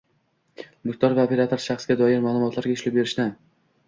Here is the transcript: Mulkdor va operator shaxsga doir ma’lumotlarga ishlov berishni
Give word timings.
Mulkdor 0.87 1.13
va 1.19 1.25
operator 1.29 1.61
shaxsga 1.65 1.97
doir 1.99 2.23
ma’lumotlarga 2.23 2.73
ishlov 2.79 2.97
berishni 2.97 3.27